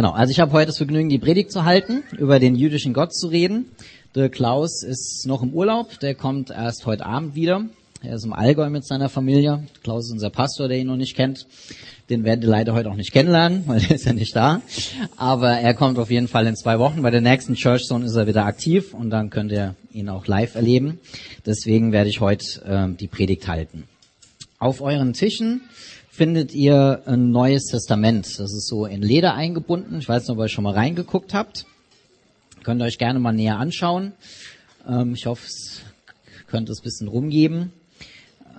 [0.00, 3.14] Genau, also ich habe heute das Vergnügen, die Predigt zu halten, über den jüdischen Gott
[3.14, 3.66] zu reden.
[4.14, 7.66] Der Klaus ist noch im Urlaub, der kommt erst heute Abend wieder.
[8.02, 9.62] Er ist im Allgäu mit seiner Familie.
[9.82, 11.46] Klaus ist unser Pastor, der ihn noch nicht kennt.
[12.08, 14.62] Den werden ihr leider heute auch nicht kennenlernen, weil er ist ja nicht da.
[15.18, 17.02] Aber er kommt auf jeden Fall in zwei Wochen.
[17.02, 20.26] Bei der nächsten Church Zone ist er wieder aktiv und dann könnt ihr ihn auch
[20.26, 20.98] live erleben.
[21.44, 23.84] Deswegen werde ich heute äh, die Predigt halten.
[24.58, 25.60] Auf euren Tischen
[26.20, 28.26] findet ihr ein neues Testament.
[28.38, 30.00] Das ist so in Leder eingebunden.
[30.00, 31.64] Ich weiß nicht, ob ihr schon mal reingeguckt habt.
[32.62, 34.12] Könnt ihr euch gerne mal näher anschauen.
[34.86, 35.80] Ähm, ich hoffe, es
[36.46, 37.72] könnte es ein bisschen rumgeben.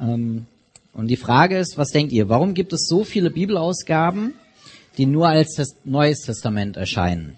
[0.01, 0.47] Ähm,
[0.93, 2.29] und die Frage ist, was denkt ihr?
[2.29, 4.33] Warum gibt es so viele Bibelausgaben,
[4.97, 7.37] die nur als Test Neues Testament erscheinen?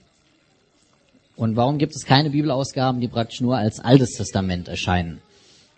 [1.35, 5.19] Und warum gibt es keine Bibelausgaben, die praktisch nur als Altes Testament erscheinen?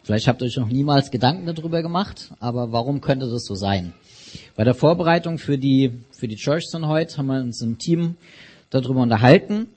[0.03, 3.95] Vielleicht habt ihr euch noch niemals Gedanken darüber gemacht, aber warum könnte das so sein?
[4.56, 8.16] Bei der Vorbereitung für die, für die Church von heute haben wir uns im Team
[8.70, 9.68] darüber unterhalten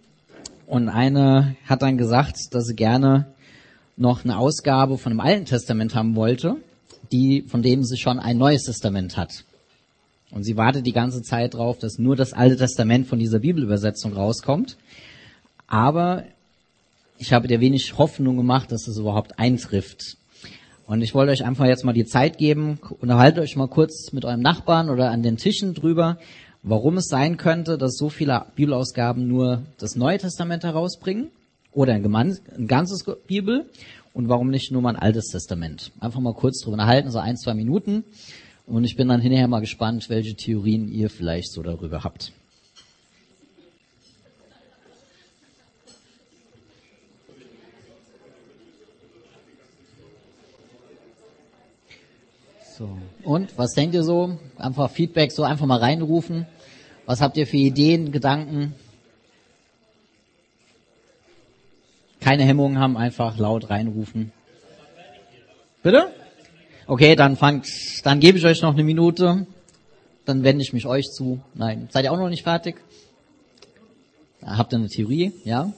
[0.67, 3.27] und eine hat dann gesagt, dass sie gerne
[3.97, 6.57] noch eine Ausgabe von dem Alten Testament haben wollte,
[7.11, 9.45] die, von dem sie schon ein Neues Testament hat.
[10.31, 14.13] Und sie wartet die ganze Zeit darauf, dass nur das Alte Testament von dieser Bibelübersetzung
[14.13, 14.77] rauskommt.
[15.67, 16.25] Aber
[17.17, 20.18] ich habe dir wenig Hoffnung gemacht, dass es überhaupt eintrifft.
[20.89, 24.25] Und ich wollte euch einfach jetzt mal die Zeit geben, unterhaltet euch mal kurz mit
[24.25, 26.17] eurem Nachbarn oder an den Tischen drüber,
[26.63, 31.29] warum es sein könnte, dass so viele Bibelausgaben nur das Neue Testament herausbringen
[31.73, 33.67] oder ein, ganzes Bibel
[34.15, 35.93] und warum nicht nur mal ein altes Testament.
[36.01, 38.05] Einfach mal kurz drüber unterhalten, so ein, zwei Minuten.
[38.65, 42.33] Und ich bin dann hinterher mal gespannt, welche Theorien ihr vielleicht so darüber habt.
[52.79, 52.97] So.
[53.25, 54.39] Und was denkt ihr so?
[54.57, 56.47] Einfach Feedback, so einfach mal reinrufen.
[57.07, 58.73] Was habt ihr für Ideen, Gedanken?
[62.21, 64.31] Keine Hemmungen haben, einfach laut reinrufen.
[65.83, 66.13] Bitte?
[66.87, 67.67] Okay, dann fangt,
[68.05, 69.47] dann gebe ich euch noch eine Minute.
[70.25, 71.41] Dann wende ich mich euch zu.
[71.55, 72.77] Nein, seid ihr auch noch nicht fertig?
[74.41, 75.33] Habt ihr eine Theorie?
[75.45, 75.73] Ja?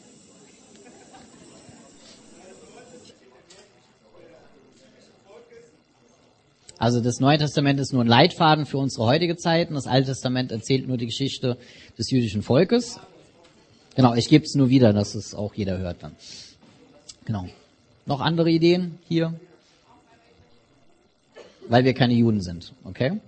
[6.80, 10.12] Also das Neue Testament ist nur ein Leitfaden für unsere heutige Zeit und das Alte
[10.12, 11.58] Testament erzählt nur die Geschichte
[11.98, 12.98] des jüdischen Volkes.
[13.96, 16.16] Genau, ich gebe es nur wieder, dass es auch jeder hört dann.
[17.26, 17.46] Genau.
[18.06, 19.38] Noch andere Ideen hier?
[21.68, 23.20] Weil wir keine Juden sind, okay?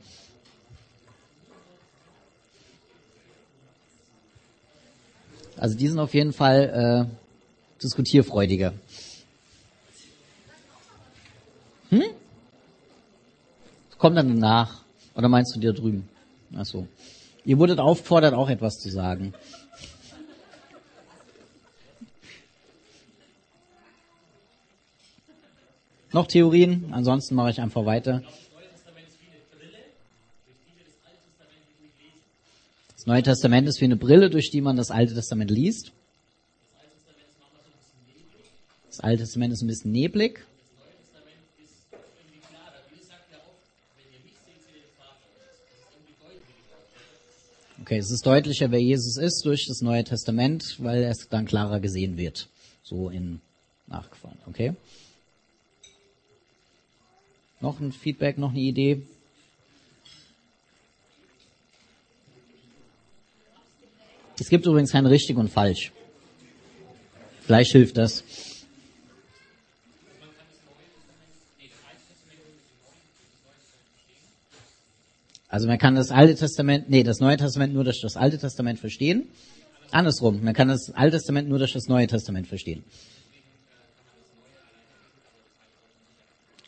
[5.58, 8.72] Also die sind auf jeden Fall äh, diskutierfreudiger.
[11.90, 12.02] Hm?
[14.02, 14.82] Komm dann danach.
[15.14, 16.08] Oder meinst du dir drüben?
[16.56, 16.88] Ach so.
[17.44, 19.32] Ihr wurdet aufgefordert, auch etwas zu sagen.
[26.12, 26.88] Noch Theorien?
[26.90, 28.24] Ansonsten mache ich einfach weiter.
[32.96, 35.92] Das Neue Testament ist wie eine Brille, durch die man das Alte Testament liest.
[38.88, 40.44] Das Alte Testament ist ein bisschen neblig.
[47.92, 51.78] Okay, es ist deutlicher, wer Jesus ist durch das Neue Testament, weil es dann klarer
[51.78, 52.48] gesehen wird.
[52.82, 53.42] So in
[53.86, 54.38] nachgefahren.
[54.46, 54.72] Okay?
[57.60, 59.02] Noch ein Feedback, noch eine Idee?
[64.40, 65.92] Es gibt übrigens kein richtig und falsch.
[67.42, 68.24] Vielleicht hilft das.
[75.52, 78.78] Also man kann das Alte Testament, nee, das Neue Testament nur durch das Alte Testament
[78.78, 79.28] verstehen.
[79.90, 82.82] Andersrum, man kann das Alte Testament nur durch das Neue Testament verstehen.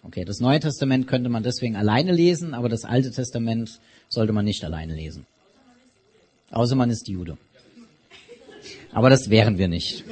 [0.03, 3.81] Okay, das Neue Testament könnte man deswegen alleine lesen, aber das Alte Testament
[4.11, 5.25] sollte man nicht alleine lesen.
[6.51, 7.39] Außer man ist Jude.
[8.93, 10.05] Aber das wären wir nicht.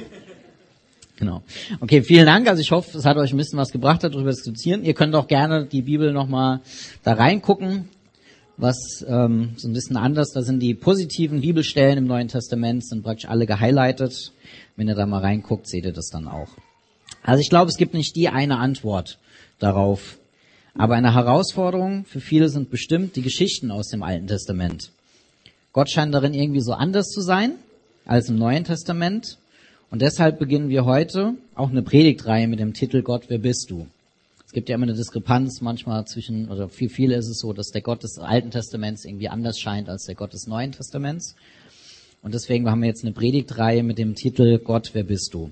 [1.17, 1.43] Genau.
[1.79, 2.47] Okay, vielen Dank.
[2.47, 4.83] Also ich hoffe, es hat euch ein bisschen was gebracht, darüber zu diskutieren.
[4.83, 6.61] Ihr könnt auch gerne die Bibel nochmal
[7.03, 7.87] da reingucken
[8.57, 10.31] was ähm, so ein bisschen anders.
[10.31, 14.31] Da sind die positiven Bibelstellen im Neuen Testament, sind praktisch alle gehighlightet.
[14.75, 16.49] Wenn ihr da mal reinguckt, seht ihr das dann auch.
[17.23, 19.17] Also ich glaube, es gibt nicht die eine Antwort
[19.59, 20.17] darauf.
[20.75, 24.91] Aber eine Herausforderung für viele sind bestimmt die Geschichten aus dem Alten Testament.
[25.71, 27.55] Gott scheint darin irgendwie so anders zu sein
[28.05, 29.37] als im Neuen Testament.
[29.91, 33.87] Und deshalb beginnen wir heute auch eine Predigtreihe mit dem Titel Gott, wer bist du?
[34.53, 37.71] Es gibt ja immer eine Diskrepanz manchmal zwischen, oder für viele ist es so, dass
[37.71, 41.35] der Gott des Alten Testaments irgendwie anders scheint als der Gott des Neuen Testaments.
[42.21, 45.49] Und deswegen haben wir jetzt eine Predigtreihe mit dem Titel Gott, wer bist du?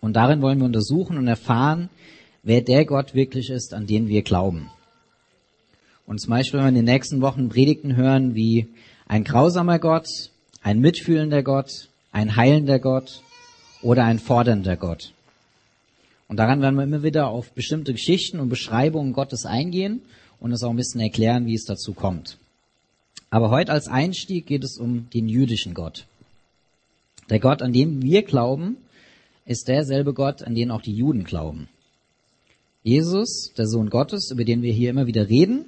[0.00, 1.90] Und darin wollen wir untersuchen und erfahren,
[2.42, 4.68] wer der Gott wirklich ist, an den wir glauben.
[6.04, 8.66] Und zum Beispiel, wenn wir in den nächsten Wochen Predigten hören wie
[9.06, 10.08] ein grausamer Gott,
[10.60, 13.22] ein mitfühlender Gott, ein heilender Gott
[13.80, 15.12] oder ein fordernder Gott.
[16.32, 20.00] Und daran werden wir immer wieder auf bestimmte Geschichten und Beschreibungen Gottes eingehen
[20.40, 22.38] und es auch ein bisschen erklären, wie es dazu kommt.
[23.28, 26.06] Aber heute als Einstieg geht es um den jüdischen Gott.
[27.28, 28.78] Der Gott, an dem wir glauben,
[29.44, 31.68] ist derselbe Gott, an den auch die Juden glauben.
[32.82, 35.66] Jesus, der Sohn Gottes, über den wir hier immer wieder reden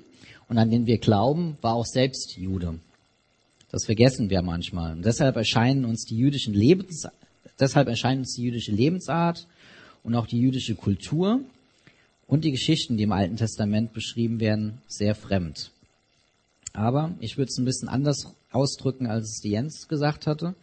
[0.49, 2.79] und an den wir glauben, war auch selbst Jude.
[3.71, 4.93] Das vergessen wir manchmal.
[4.93, 7.07] Und deshalb erscheinen uns die jüdischen Lebens,
[7.61, 9.47] deshalb erscheint uns die jüdische Lebensart
[10.05, 11.41] und auch die jüdische Kultur
[12.29, 15.73] und die Geschichten, die im Alten Testament beschrieben werden, sehr fremd.
[16.73, 20.55] Aber ich würde es ein bisschen anders ausdrücken, als es die Jens gesagt hatte.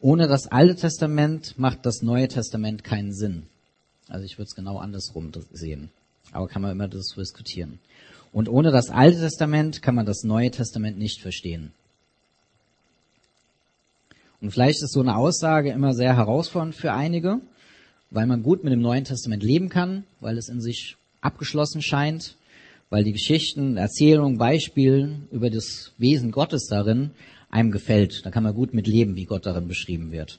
[0.00, 3.44] Ohne das Alte Testament macht das Neue Testament keinen Sinn.
[4.08, 5.90] Also ich würde es genau andersrum sehen.
[6.32, 7.78] Aber kann man immer das diskutieren.
[8.32, 11.72] Und ohne das Alte Testament kann man das Neue Testament nicht verstehen.
[14.40, 17.40] Und vielleicht ist so eine Aussage immer sehr herausfordernd für einige,
[18.10, 22.36] weil man gut mit dem Neuen Testament leben kann, weil es in sich abgeschlossen scheint
[22.90, 27.10] weil die Geschichten, Erzählungen, Beispiele über das Wesen Gottes darin
[27.50, 28.24] einem gefällt.
[28.24, 30.38] Da kann man gut mit leben, wie Gott darin beschrieben wird.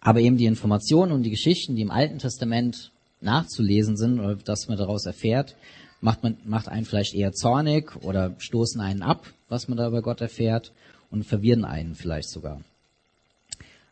[0.00, 4.68] Aber eben die Informationen und die Geschichten, die im Alten Testament nachzulesen sind oder dass
[4.68, 5.56] man daraus erfährt,
[6.00, 10.02] macht man, macht einen vielleicht eher zornig oder stoßen einen ab, was man da über
[10.02, 10.72] Gott erfährt
[11.10, 12.60] und verwirren einen vielleicht sogar.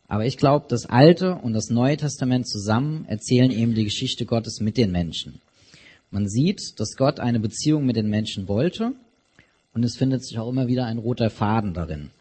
[0.07, 4.59] Aber ich glaube, das Alte und das Neue Testament zusammen erzählen eben die Geschichte Gottes
[4.59, 5.41] mit den Menschen.
[6.11, 8.93] Man sieht, dass Gott eine Beziehung mit den Menschen wollte
[9.73, 12.11] und es findet sich auch immer wieder ein roter Faden darin.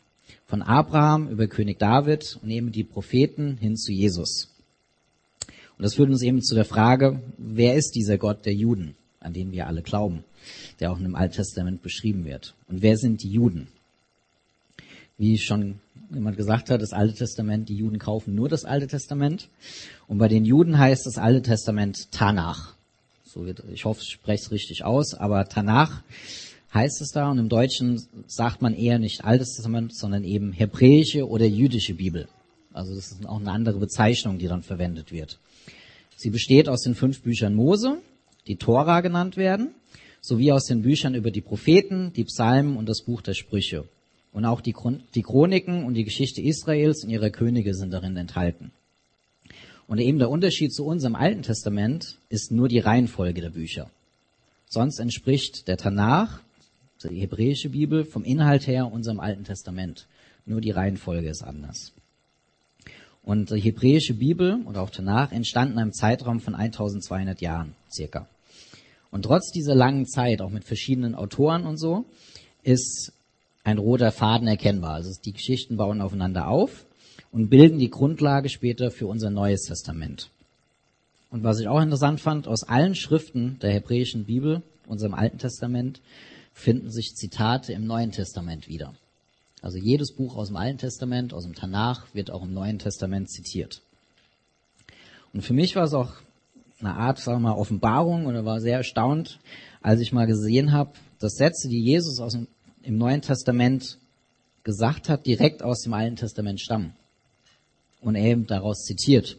[0.47, 4.49] Von Abraham über König David und eben die Propheten hin zu Jesus.
[5.77, 9.35] Und das führt uns eben zu der Frage, wer ist dieser Gott der Juden, an
[9.35, 10.25] den wir alle glauben,
[10.81, 12.55] der auch im Alten Testament beschrieben wird?
[12.69, 13.69] Und wer sind die Juden?
[15.19, 15.81] Wie schon
[16.15, 19.49] jemand gesagt hat, das Alte Testament, die Juden kaufen nur das Alte Testament.
[20.09, 22.75] Und bei den Juden heißt das Alte Testament Tanach.
[23.25, 26.03] So wird, ich hoffe, ich spreche es richtig aus, aber Tanach
[26.75, 31.29] heißt es da und im Deutschen sagt man eher nicht Altes Testament, sondern eben hebräische
[31.29, 32.29] oder jüdische Bibel.
[32.73, 35.39] Also das ist auch eine andere Bezeichnung, die dann verwendet wird.
[36.17, 37.99] Sie besteht aus den fünf Büchern Mose,
[38.47, 39.75] die Tora genannt werden,
[40.21, 43.85] sowie aus den Büchern über die Propheten, die Psalmen und das Buch der Sprüche.
[44.33, 44.75] Und auch die,
[45.15, 48.73] die Chroniken und die Geschichte Israels und ihrer Könige sind darin enthalten.
[49.87, 53.91] Und eben der Unterschied zu unserem Alten Testament ist nur die Reihenfolge der Bücher.
[54.67, 56.41] Sonst entspricht der Tanach,
[57.05, 60.07] die hebräische Bibel, vom Inhalt her unserem Alten Testament.
[60.47, 61.93] Nur die Reihenfolge ist anders.
[63.23, 68.27] Und die hebräische Bibel und auch Tanach entstanden einem Zeitraum von 1200 Jahren circa.
[69.11, 72.07] Und trotz dieser langen Zeit, auch mit verschiedenen Autoren und so,
[72.63, 73.13] ist
[73.65, 74.95] ein roter Faden erkennbar.
[74.95, 76.85] Also die Geschichten bauen aufeinander auf
[77.31, 80.31] und bilden die Grundlage später für unser Neues Testament.
[81.31, 86.01] Und was ich auch interessant fand, aus allen Schriften der hebräischen Bibel, unserem Alten Testament,
[86.53, 88.95] finden sich Zitate im Neuen Testament wieder.
[89.63, 93.31] Also jedes Buch aus dem Alten Testament, aus dem Tanach, wird auch im Neuen Testament
[93.31, 93.81] zitiert.
[95.33, 96.13] Und für mich war es auch
[96.81, 99.39] eine Art, sagen wir mal, Offenbarung oder war sehr erstaunt,
[99.81, 102.49] als ich mal gesehen habe, dass Sätze, die Jesus aus dem,
[102.85, 103.99] im Neuen Testament
[104.65, 106.95] gesagt hat, direkt aus dem Alten Testament stammen
[108.01, 109.37] und er eben daraus zitiert.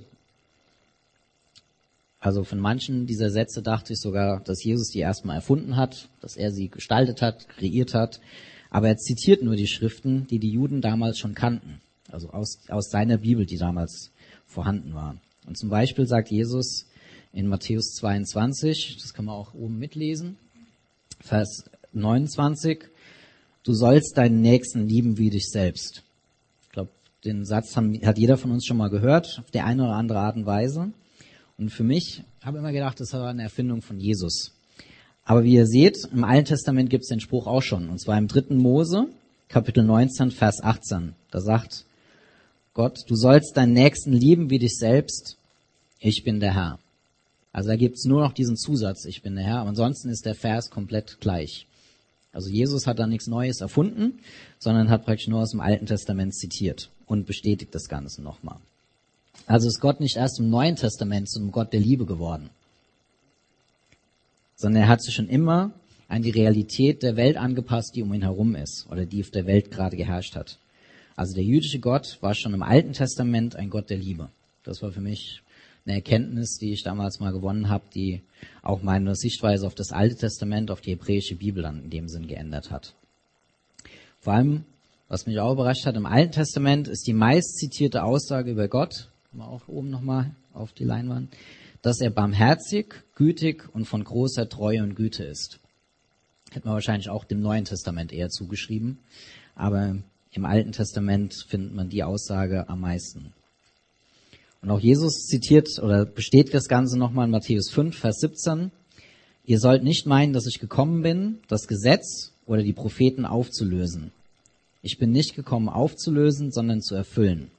[2.20, 6.38] Also von manchen dieser Sätze dachte ich sogar, dass Jesus die erstmal erfunden hat, dass
[6.38, 8.22] er sie gestaltet hat, kreiert hat.
[8.70, 11.82] Aber er zitiert nur die Schriften, die die Juden damals schon kannten.
[12.10, 14.12] Also aus, aus seiner Bibel, die damals
[14.46, 15.18] vorhanden war.
[15.46, 16.88] Und zum Beispiel sagt Jesus
[17.34, 20.38] in Matthäus 22, das kann man auch oben mitlesen,
[21.20, 22.86] Vers 29,
[23.64, 26.04] du sollst deinen Nächsten lieben wie dich selbst.
[27.26, 30.20] Den Satz haben, hat jeder von uns schon mal gehört, auf der eine oder andere
[30.20, 30.92] Art und Weise.
[31.58, 34.52] Und für mich habe immer gedacht, das war eine Erfindung von Jesus.
[35.24, 37.88] Aber wie ihr seht, im Alten Testament gibt es den Spruch auch schon.
[37.88, 39.08] Und zwar im dritten Mose,
[39.48, 41.16] Kapitel 19, Vers 18.
[41.32, 41.86] Da sagt
[42.74, 45.38] Gott, du sollst deinen Nächsten lieben wie dich selbst.
[46.00, 46.80] Ich bin der Herr.
[47.54, 49.62] Also da gibt's nur noch diesen Zusatz, ich bin der Herr.
[49.62, 51.68] ansonsten ist der Vers komplett gleich.
[52.34, 54.20] Also Jesus hat da nichts Neues erfunden,
[54.60, 58.58] sondern hat praktisch nur aus dem Alten Testament zitiert und bestätigt das Ganze nochmal.
[59.46, 62.50] Also ist Gott nicht erst im Neuen Testament zum Gott der Liebe geworden,
[64.56, 65.72] sondern er hat sich schon immer
[66.08, 69.46] an die Realität der Welt angepasst, die um ihn herum ist oder die auf der
[69.46, 70.58] Welt gerade geherrscht hat.
[71.16, 74.30] Also der jüdische Gott war schon im Alten Testament ein Gott der Liebe.
[74.64, 75.43] Das war für mich
[75.86, 78.22] eine Erkenntnis, die ich damals mal gewonnen habe, die
[78.62, 82.28] auch meine Sichtweise auf das Alte Testament, auf die hebräische Bibel dann in dem Sinn
[82.28, 82.96] geändert hat.
[84.20, 84.64] Vor allem,
[85.10, 89.12] was mich auch überrascht hat, im Alten Testament ist die meist zitierte Aussage über Gott,
[89.34, 91.36] mal auch oben nochmal auf die Leinwand,
[91.82, 95.60] dass er barmherzig, gütig und von großer Treue und Güte ist.
[96.52, 99.00] Hätte man wahrscheinlich auch dem Neuen Testament eher zugeschrieben,
[99.56, 99.98] aber
[100.32, 103.34] im Alten Testament findet man die Aussage am meisten.
[104.64, 108.72] Und auch Jesus zitiert oder besteht das Ganze nochmal in Matthäus 5, Vers 17.
[109.46, 114.14] Ihr sollt nicht meinen, dass ich gekommen bin, das Gesetz oder die Propheten aufzulösen.
[114.82, 117.52] Ich bin nicht gekommen aufzulösen, sondern zu erfüllen.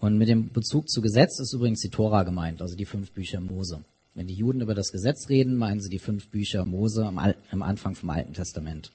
[0.00, 3.40] Und mit dem Bezug zu Gesetz ist übrigens die Tora gemeint, also die fünf Bücher
[3.40, 3.84] Mose.
[4.16, 7.62] Wenn die Juden über das Gesetz reden, meinen sie die fünf Bücher Mose am, am
[7.62, 8.90] Anfang vom Alten Testament.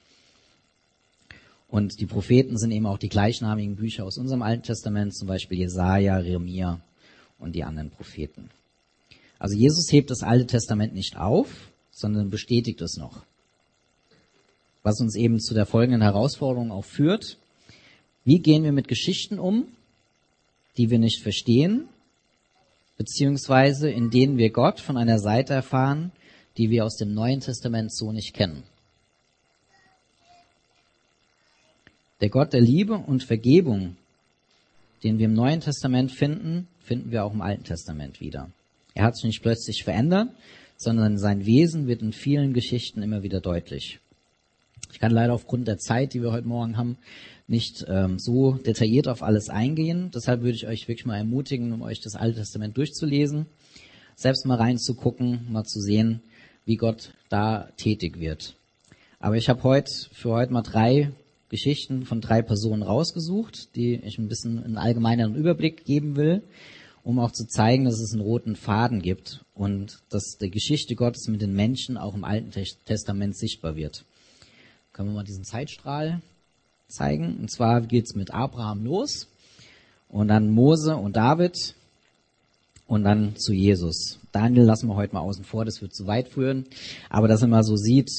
[1.67, 5.59] Und die Propheten sind eben auch die gleichnamigen Bücher aus unserem Alten Testament, zum Beispiel
[5.59, 6.79] Jesaja, Jeremia
[7.39, 8.49] und die anderen Propheten.
[9.39, 13.23] Also Jesus hebt das Alte Testament nicht auf, sondern bestätigt es noch.
[14.83, 17.37] Was uns eben zu der folgenden Herausforderung auch führt.
[18.23, 19.67] Wie gehen wir mit Geschichten um,
[20.77, 21.87] die wir nicht verstehen,
[22.97, 26.11] beziehungsweise in denen wir Gott von einer Seite erfahren,
[26.57, 28.63] die wir aus dem Neuen Testament so nicht kennen?
[32.21, 33.97] Der Gott der Liebe und Vergebung,
[35.03, 38.49] den wir im Neuen Testament finden, finden wir auch im Alten Testament wieder.
[38.93, 40.29] Er hat sich nicht plötzlich verändert,
[40.77, 43.99] sondern sein Wesen wird in vielen Geschichten immer wieder deutlich.
[44.93, 46.97] Ich kann leider aufgrund der Zeit, die wir heute Morgen haben,
[47.47, 50.09] nicht ähm, so detailliert auf alles eingehen.
[50.15, 53.45] Deshalb würde ich euch wirklich mal ermutigen, um euch das Alte Testament durchzulesen,
[54.15, 56.21] selbst mal reinzugucken, mal zu sehen,
[56.63, 58.55] wie Gott da tätig wird.
[59.19, 61.11] Aber ich habe heute für heute mal drei
[61.49, 66.43] Geschichten von drei Personen rausgesucht, die ich ein bisschen einen allgemeineren Überblick geben will,
[67.03, 71.27] um auch zu zeigen, dass es einen roten Faden gibt und dass die Geschichte Gottes
[71.27, 72.51] mit den Menschen auch im Alten
[72.85, 74.05] Testament sichtbar wird.
[74.91, 76.21] Können wir mal diesen Zeitstrahl
[76.87, 77.37] zeigen?
[77.37, 79.27] Und zwar geht's mit Abraham los
[80.09, 81.75] und dann Mose und David
[82.87, 84.19] und dann zu Jesus.
[84.31, 86.65] Daniel lassen wir heute mal außen vor, das wird zu weit führen.
[87.09, 88.09] Aber dass man mal so sieht,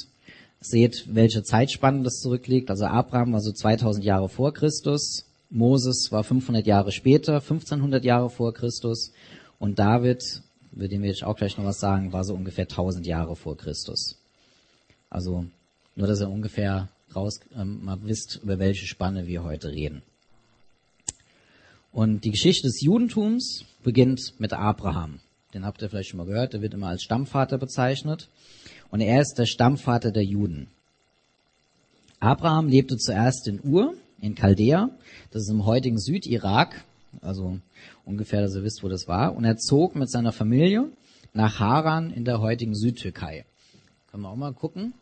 [0.61, 2.71] seht, welche Zeitspanne das zurückliegt.
[2.71, 8.31] Also Abraham war so 2000 Jahre vor Christus, Moses war 500 Jahre später, 1500 Jahre
[8.31, 9.13] vor Christus
[9.59, 13.07] und David, über den werde ich auch gleich noch was sagen, war so ungefähr 1000
[13.07, 14.17] Jahre vor Christus.
[15.09, 15.47] Also
[15.95, 20.03] nur, dass ihr ungefähr raus ähm, mal wisst, über welche Spanne wir heute reden.
[21.93, 25.21] Und die Geschichte des Judentums beginnt mit Abraham.
[25.57, 28.29] Den habt ihr vielleicht schon mal gehört, der wird immer als Stammvater bezeichnet
[28.91, 30.69] und er ist der Stammvater der Juden.
[32.21, 34.91] Abraham lebte zuerst in Ur, in Chaldea,
[35.31, 36.85] das ist im heutigen Südirak,
[37.23, 37.59] also
[38.05, 40.91] ungefähr, dass ihr wisst, wo das war, und er zog mit seiner Familie
[41.33, 43.47] nach Haran in der heutigen Südtürkei.
[44.11, 44.93] Können wir auch mal gucken.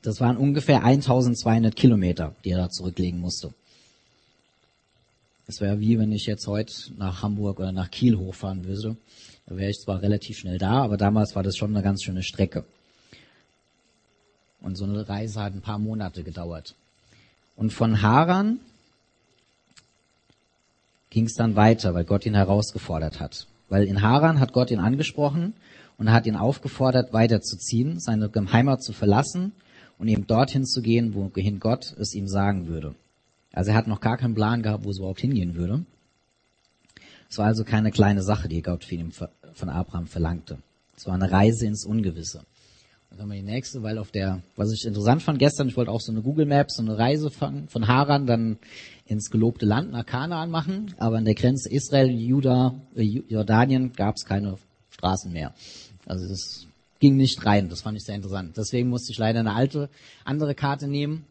[0.00, 3.52] Das waren ungefähr 1200 Kilometer, die er da zurücklegen musste.
[5.46, 8.96] Das wäre wie wenn ich jetzt heute nach Hamburg oder nach Kiel hochfahren würde.
[9.52, 12.22] Da wäre ich zwar relativ schnell da, aber damals war das schon eine ganz schöne
[12.22, 12.64] Strecke.
[14.62, 16.74] Und so eine Reise hat ein paar Monate gedauert.
[17.54, 18.60] Und von Haran
[21.10, 23.46] ging es dann weiter, weil Gott ihn herausgefordert hat.
[23.68, 25.52] Weil in Haran hat Gott ihn angesprochen
[25.98, 29.52] und hat ihn aufgefordert, weiterzuziehen, seine Heimat zu verlassen
[29.98, 32.94] und eben dorthin zu gehen, wohin Gott es ihm sagen würde.
[33.52, 35.84] Also er hat noch gar keinen Plan gehabt, wo es überhaupt hingehen würde.
[37.32, 38.86] Es war also keine kleine Sache, die Gott
[39.54, 40.58] von Abraham verlangte.
[40.94, 42.44] Es war eine Reise ins Ungewisse.
[43.08, 45.90] Dann haben wir die nächste, weil auf der, was ich interessant fand gestern, ich wollte
[45.90, 48.58] auch so eine Google Maps, so eine Reise von, von Haran dann
[49.06, 54.16] ins gelobte Land nach Kanaan machen, aber an der Grenze Israel, Juda, äh, Jordanien gab
[54.16, 54.58] es keine
[54.90, 55.54] Straßen mehr.
[56.04, 56.66] Also das
[57.00, 58.58] ging nicht rein, das fand ich sehr interessant.
[58.58, 59.88] Deswegen musste ich leider eine alte,
[60.26, 61.24] andere Karte nehmen.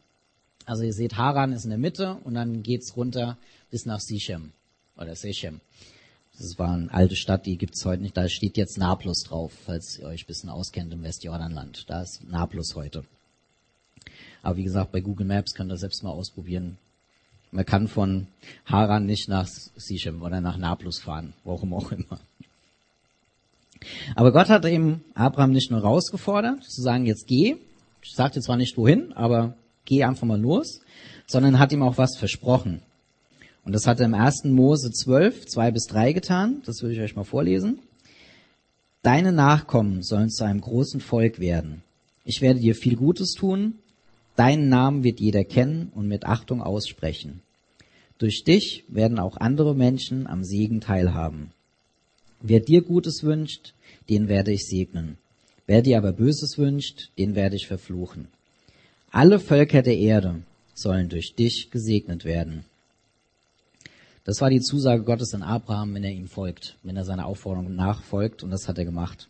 [0.65, 3.37] Also ihr seht, Haran ist in der Mitte und dann geht's runter
[3.69, 4.53] bis nach Sichem
[4.97, 5.61] oder Sechem.
[6.41, 8.17] Das war eine alte Stadt, die gibt's heute nicht.
[8.17, 11.87] Da steht jetzt Nablus drauf, falls ihr euch ein bisschen auskennt im Westjordanland.
[11.87, 13.03] Da ist Nablus heute.
[14.41, 16.79] Aber wie gesagt, bei Google Maps könnt ihr selbst mal ausprobieren.
[17.51, 18.25] Man kann von
[18.65, 22.19] Haran nicht nach Sichem oder nach Nablus fahren, warum auch immer.
[24.15, 27.57] Aber Gott hat eben Abraham nicht nur herausgefordert, zu sagen, jetzt geh.
[28.01, 29.53] Ich sagte zwar nicht wohin, aber
[29.85, 30.81] geh einfach mal los,
[31.27, 32.81] sondern hat ihm auch was versprochen.
[33.63, 34.45] Und das hat er im 1.
[34.45, 36.61] Mose 12, 2 bis 3 getan.
[36.65, 37.79] Das würde ich euch mal vorlesen.
[39.03, 41.83] Deine Nachkommen sollen zu einem großen Volk werden.
[42.23, 43.75] Ich werde dir viel Gutes tun
[44.35, 47.41] Deinen Namen wird jeder kennen und mit Achtung aussprechen.
[48.17, 51.51] Durch dich werden auch andere Menschen am Segen teilhaben.
[52.39, 53.73] Wer dir Gutes wünscht,
[54.09, 55.17] den werde ich segnen.
[55.67, 58.27] Wer dir aber Böses wünscht, den werde ich verfluchen.
[59.11, 60.41] Alle Völker der Erde
[60.73, 62.65] sollen durch dich gesegnet werden.
[64.23, 67.75] Das war die Zusage Gottes an Abraham, wenn er ihm folgt, wenn er seiner Aufforderung
[67.75, 69.27] nachfolgt, und das hat er gemacht.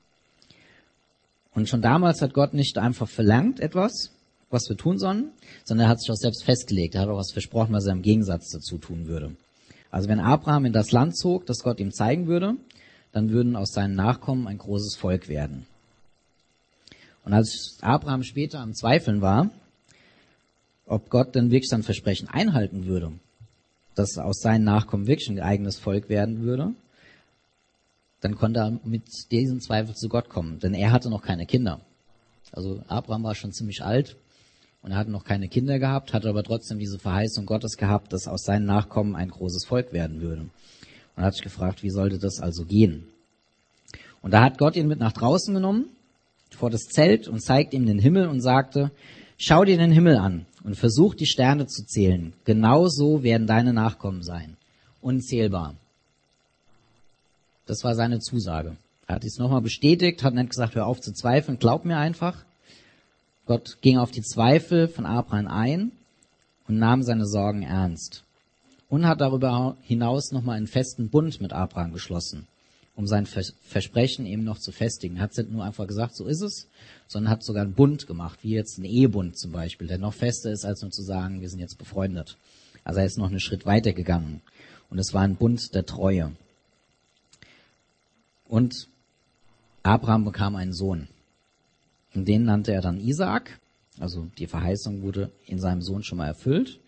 [1.54, 4.12] Und schon damals hat Gott nicht einfach verlangt etwas,
[4.50, 5.32] was wir tun sollen,
[5.64, 6.96] sondern er hat sich auch selbst festgelegt.
[6.96, 9.36] Er hat auch was versprochen, was er im Gegensatz dazu tun würde.
[9.92, 12.56] Also wenn Abraham in das Land zog, das Gott ihm zeigen würde,
[13.12, 15.66] dann würden aus seinen Nachkommen ein großes Volk werden.
[17.24, 19.52] Und als Abraham später am Zweifeln war,
[20.86, 23.12] ob Gott denn wirklich sein Versprechen einhalten würde,
[23.96, 26.74] dass aus seinen Nachkommen wirklich ein eigenes Volk werden würde,
[28.22, 31.82] dann konnte er mit diesen Zweifel zu Gott kommen, denn er hatte noch keine Kinder.
[32.52, 34.18] Also Abraham war schon ziemlich alt
[34.82, 38.28] und er hatte noch keine Kinder gehabt, hatte aber trotzdem diese Verheißung Gottes gehabt, dass
[38.28, 40.42] aus seinen Nachkommen ein großes Volk werden würde.
[40.42, 40.52] Und
[41.24, 43.08] er hat sich gefragt, wie sollte das also gehen?
[44.22, 45.86] Und da hat Gott ihn mit nach draußen genommen,
[46.56, 48.92] vor das Zelt und zeigt ihm den Himmel und sagte,
[49.42, 52.34] schau dir den Himmel an und versuch die Sterne zu zählen.
[52.46, 54.56] Genauso werden deine Nachkommen sein.
[55.02, 55.76] Unzählbar.
[57.66, 58.78] Das war seine Zusage.
[59.08, 62.46] Er hat dies nochmal bestätigt, hat nicht gesagt, hör auf zu zweifeln, glaub mir einfach.
[63.48, 65.92] Gott ging auf die Zweifel von Abraham ein
[66.68, 68.24] und nahm seine Sorgen ernst.
[68.90, 72.46] Und hat darüber hinaus nochmal einen festen Bund mit Abraham geschlossen,
[72.96, 75.18] um sein Versprechen eben noch zu festigen.
[75.18, 76.68] Er hat nicht nur einfach gesagt, so ist es,
[77.08, 80.52] sondern hat sogar einen Bund gemacht, wie jetzt ein Ehebund zum Beispiel, der noch fester
[80.52, 82.38] ist, als nur zu sagen, wir sind jetzt befreundet.
[82.84, 84.42] Also er ist noch einen Schritt weiter gegangen.
[84.90, 86.34] Und es war ein Bund der Treue.
[88.48, 88.88] Und
[89.84, 91.08] Abraham bekam einen Sohn.
[92.14, 93.60] Und den nannte er dann Isaak.
[94.00, 96.80] Also die Verheißung wurde in seinem Sohn schon mal erfüllt.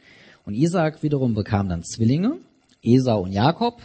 [0.46, 2.38] Und Isaak wiederum bekam dann Zwillinge,
[2.82, 3.82] Esau und Jakob.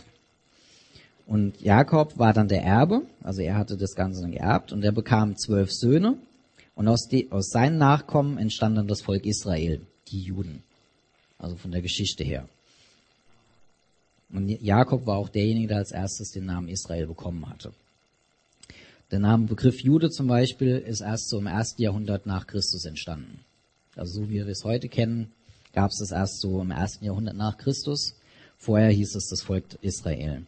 [1.28, 4.92] Und Jakob war dann der Erbe, also er hatte das Ganze dann geerbt und er
[4.92, 6.16] bekam zwölf Söhne.
[6.74, 10.62] Und aus, die, aus seinen Nachkommen entstand dann das Volk Israel, die Juden.
[11.36, 12.48] Also von der Geschichte her.
[14.30, 17.74] Und Jakob war auch derjenige, der als erstes den Namen Israel bekommen hatte.
[19.10, 23.40] Der Name Begriff Jude zum Beispiel ist erst so im ersten Jahrhundert nach Christus entstanden.
[23.96, 25.30] Also so wie wir es heute kennen,
[25.74, 28.14] gab es das erst so im ersten Jahrhundert nach Christus.
[28.56, 30.46] Vorher hieß es das Volk Israel.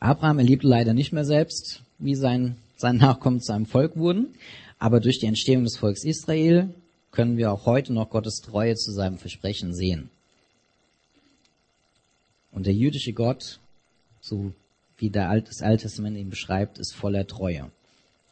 [0.00, 4.34] Abraham erlebte leider nicht mehr selbst, wie sein, sein Nachkommen zu einem Volk wurden,
[4.78, 6.72] aber durch die Entstehung des Volks Israel
[7.10, 10.08] können wir auch heute noch Gottes Treue zu seinem Versprechen sehen.
[12.50, 13.60] Und der jüdische Gott,
[14.22, 14.52] so
[14.96, 17.70] wie der Alt, das Alte Testament ihn beschreibt, ist voller Treue.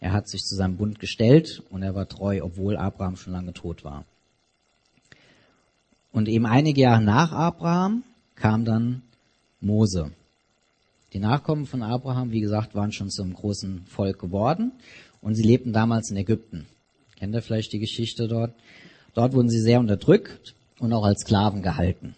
[0.00, 3.52] Er hat sich zu seinem Bund gestellt und er war treu, obwohl Abraham schon lange
[3.52, 4.04] tot war.
[6.12, 8.04] Und eben einige Jahre nach Abraham
[8.36, 9.02] kam dann
[9.60, 10.12] Mose.
[11.18, 14.70] Die Nachkommen von Abraham, wie gesagt, waren schon zum großen Volk geworden
[15.20, 16.66] und sie lebten damals in Ägypten.
[17.16, 18.54] Kennt ihr vielleicht die Geschichte dort?
[19.14, 22.14] Dort wurden sie sehr unterdrückt und auch als Sklaven gehalten.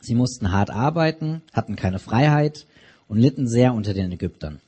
[0.00, 2.64] Sie mussten hart arbeiten, hatten keine Freiheit
[3.08, 4.62] und litten sehr unter den Ägyptern.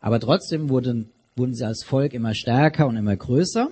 [0.00, 3.68] Aber trotzdem wurden, wurden sie als Volk immer stärker und immer größer.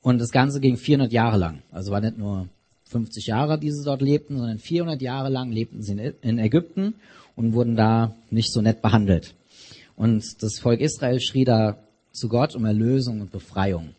[0.00, 1.62] Und das Ganze ging 400 Jahre lang.
[1.72, 2.46] Also war nicht nur
[2.86, 6.94] 50 Jahre, die sie dort lebten, sondern 400 Jahre lang lebten sie in Ägypten
[7.34, 9.34] und wurden da nicht so nett behandelt.
[9.96, 11.78] Und das Volk Israel schrie da
[12.12, 13.94] zu Gott um Erlösung und Befreiung.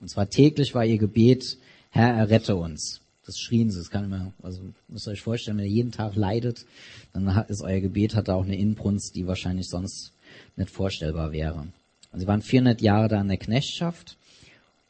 [0.00, 1.56] Und zwar täglich war ihr Gebet,
[1.90, 3.00] Herr, errette uns.
[3.24, 6.14] Das schrien sie, das kann man, also müsst ihr euch vorstellen, wenn ihr jeden Tag
[6.14, 6.66] leidet,
[7.14, 10.12] dann ist euer Gebet hat da auch eine Inbrunst, die wahrscheinlich sonst
[10.56, 11.66] nicht vorstellbar wäre.
[12.12, 14.16] Und sie waren 400 Jahre da in der Knechtschaft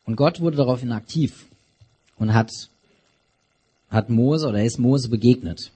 [0.04, 1.46] und Gott wurde daraufhin aktiv
[2.16, 2.50] und hat,
[3.90, 5.72] hat Mose oder ist Mose begegnet.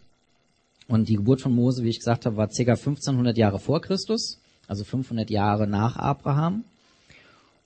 [0.89, 2.55] Und die Geburt von Mose, wie ich gesagt habe, war ca.
[2.55, 6.65] 1500 Jahre vor Christus, also 500 Jahre nach Abraham.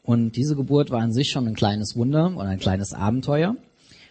[0.02, 3.56] Und diese Geburt war an sich schon ein kleines Wunder oder ein kleines Abenteuer.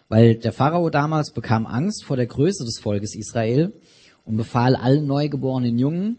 [0.07, 3.73] Weil der Pharao damals bekam Angst vor der Größe des Volkes Israel
[4.25, 6.17] und befahl allen neugeborenen Jungen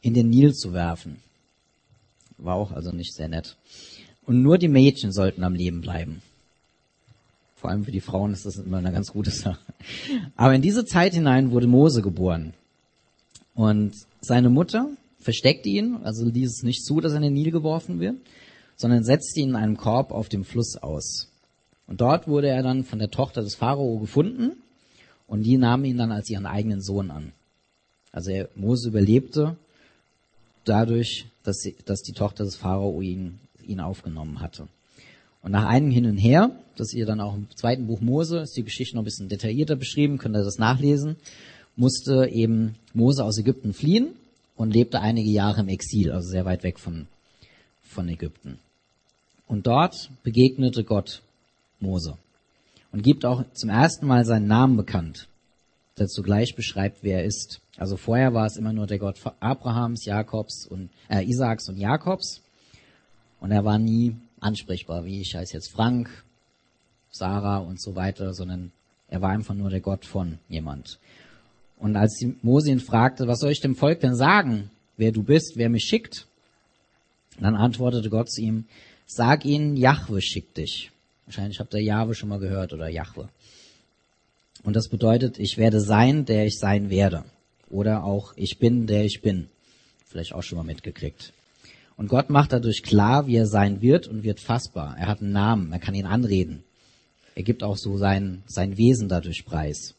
[0.00, 1.16] in den Nil zu werfen.
[2.36, 3.56] War auch also nicht sehr nett.
[4.26, 6.22] Und nur die Mädchen sollten am Leben bleiben.
[7.60, 9.58] Vor allem für die Frauen ist das immer eine ganz gute Sache.
[10.36, 12.54] Aber in diese Zeit hinein wurde Mose geboren.
[13.54, 17.50] Und seine Mutter versteckte ihn, also ließ es nicht zu, dass er in den Nil
[17.50, 18.16] geworfen wird,
[18.76, 21.28] sondern setzte ihn in einem Korb auf dem Fluss aus.
[21.88, 24.52] Und dort wurde er dann von der Tochter des Pharao gefunden
[25.26, 27.32] und die nahm ihn dann als ihren eigenen Sohn an.
[28.12, 29.56] Also er, Mose überlebte
[30.64, 34.68] dadurch, dass, sie, dass die Tochter des Pharao ihn, ihn aufgenommen hatte.
[35.48, 38.54] Und nach einem Hin und Her, das ihr dann auch im zweiten Buch Mose, ist
[38.58, 41.16] die Geschichte noch ein bisschen detaillierter beschrieben, könnt ihr das nachlesen,
[41.74, 44.08] musste eben Mose aus Ägypten fliehen
[44.56, 47.06] und lebte einige Jahre im Exil, also sehr weit weg von,
[47.80, 48.58] von Ägypten.
[49.46, 51.22] Und dort begegnete Gott
[51.80, 52.18] Mose
[52.92, 55.28] und gibt auch zum ersten Mal seinen Namen bekannt,
[55.98, 57.62] der zugleich beschreibt, wer er ist.
[57.78, 62.42] Also vorher war es immer nur der Gott Abrahams, Jakobs und äh, Isaaks und Jakobs
[63.40, 66.24] und er war nie ansprechbar, wie ich heiße jetzt Frank,
[67.10, 68.72] Sarah und so weiter, sondern
[69.08, 70.98] er war einfach nur der Gott von jemand.
[71.78, 75.56] Und als Mose ihn fragte, was soll ich dem Volk denn sagen, wer du bist,
[75.56, 76.26] wer mich schickt?
[77.40, 78.64] Dann antwortete Gott zu ihm,
[79.06, 80.90] sag ihnen, Jahwe schickt dich.
[81.26, 83.28] Wahrscheinlich habt ihr Jahwe schon mal gehört oder Jahwe.
[84.64, 87.24] Und das bedeutet, ich werde sein, der ich sein werde.
[87.70, 89.48] Oder auch, ich bin, der ich bin.
[90.06, 91.32] Vielleicht auch schon mal mitgekriegt.
[91.98, 94.96] Und Gott macht dadurch klar, wie er sein wird und wird fassbar.
[94.96, 96.62] Er hat einen Namen, er kann ihn anreden.
[97.34, 99.94] Er gibt auch so sein, sein Wesen dadurch preis.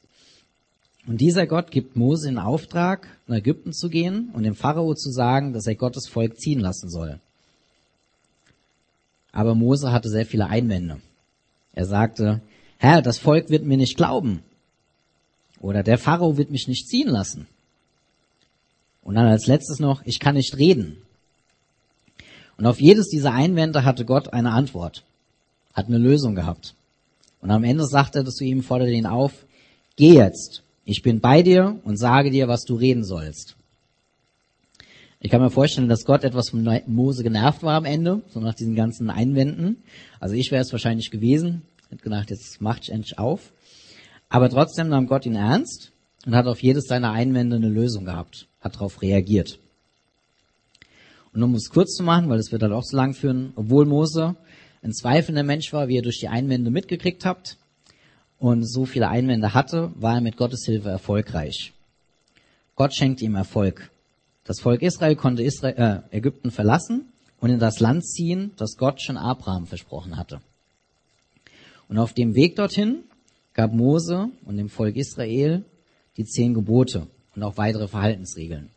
[1.05, 5.11] Und dieser Gott gibt Mose in Auftrag, nach Ägypten zu gehen und dem Pharao zu
[5.11, 7.19] sagen, dass er Gottes Volk ziehen lassen soll.
[9.33, 11.01] Aber Mose hatte sehr viele Einwände.
[11.73, 12.39] Er sagte,
[12.77, 14.41] Herr, das Volk wird mir nicht glauben.
[15.59, 17.45] Oder der Pharao wird mich nicht ziehen lassen.
[19.03, 21.01] Und dann als letztes noch, ich kann nicht reden.
[22.59, 25.05] Und auf jedes dieser Einwände hatte Gott eine Antwort,
[25.73, 26.75] hat eine Lösung gehabt.
[27.39, 29.45] Und am Ende sagte er zu ihm, forderte ihn auf,
[29.95, 33.55] geh jetzt, ich bin bei dir und sage dir, was du reden sollst.
[35.21, 38.55] Ich kann mir vorstellen, dass Gott etwas von Mose genervt war am Ende, so nach
[38.55, 39.77] diesen ganzen Einwänden.
[40.19, 43.53] Also ich wäre es wahrscheinlich gewesen, hätte gedacht, jetzt macht ich endlich auf.
[44.27, 45.93] Aber trotzdem nahm Gott ihn ernst
[46.25, 49.59] und hat auf jedes seiner Einwände eine Lösung gehabt, hat darauf reagiert.
[51.39, 53.85] Und um es kurz zu machen, weil es wird dann auch zu lang führen, obwohl
[53.85, 54.35] Mose
[54.81, 57.57] ein zweifelnder Mensch war, wie ihr durch die Einwände mitgekriegt habt,
[58.39, 61.71] und so viele Einwände hatte, war er mit Gottes Hilfe erfolgreich.
[62.75, 63.89] Gott schenkte ihm Erfolg.
[64.43, 67.05] Das Volk Israel konnte Israel, äh, Ägypten verlassen
[67.39, 70.41] und in das Land ziehen, das Gott schon Abraham versprochen hatte.
[71.87, 73.05] Und auf dem Weg dorthin
[73.53, 75.63] gab Mose und dem Volk Israel
[76.17, 78.71] die zehn Gebote und auch weitere Verhaltensregeln.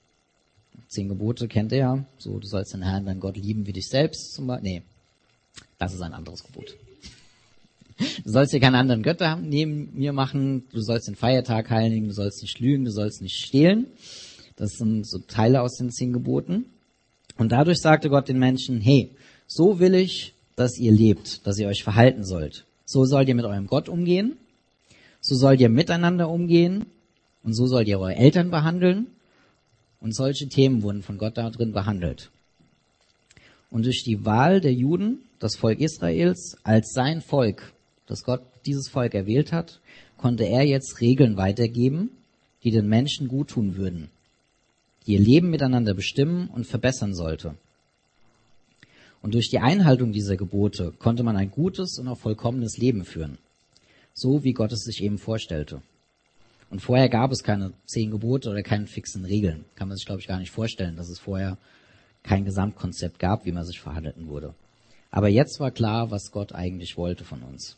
[0.92, 2.04] Zehn Gebote kennt ihr ja.
[2.18, 4.34] So, du sollst den Herrn, dein Gott lieben wie dich selbst.
[4.34, 4.46] Zum.
[4.60, 4.82] Nee,
[5.78, 6.76] das ist ein anderes Gebot.
[7.96, 10.64] Du sollst dir keine anderen Götter neben mir machen.
[10.70, 12.08] Du sollst den Feiertag heiligen.
[12.08, 12.84] Du sollst nicht lügen.
[12.84, 13.86] Du sollst nicht stehlen.
[14.56, 16.66] Das sind so Teile aus den zehn Geboten.
[17.38, 19.12] Und dadurch sagte Gott den Menschen, hey,
[19.46, 22.66] so will ich, dass ihr lebt, dass ihr euch verhalten sollt.
[22.84, 24.36] So sollt ihr mit eurem Gott umgehen.
[25.22, 26.84] So sollt ihr miteinander umgehen.
[27.44, 29.06] Und so sollt ihr eure Eltern behandeln.
[30.02, 32.30] Und solche Themen wurden von Gott da drin behandelt.
[33.70, 37.72] Und durch die Wahl der Juden, das Volk Israels, als sein Volk,
[38.06, 39.80] das Gott dieses Volk erwählt hat,
[40.16, 42.10] konnte er jetzt Regeln weitergeben,
[42.64, 44.10] die den Menschen guttun würden,
[45.06, 47.54] die ihr Leben miteinander bestimmen und verbessern sollte.
[49.22, 53.38] Und durch die Einhaltung dieser Gebote konnte man ein gutes und auch vollkommenes Leben führen,
[54.14, 55.80] so wie Gott es sich eben vorstellte.
[56.72, 59.66] Und vorher gab es keine zehn Gebote oder keine fixen Regeln.
[59.74, 61.58] Kann man sich, glaube ich, gar nicht vorstellen, dass es vorher
[62.22, 64.54] kein Gesamtkonzept gab, wie man sich verhalten wurde.
[65.10, 67.76] Aber jetzt war klar, was Gott eigentlich wollte von uns.